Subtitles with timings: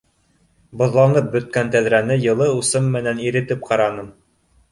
[0.81, 4.09] Боҙланып бөткән тәҙрәне йылы усым менән иретеп ҡараным.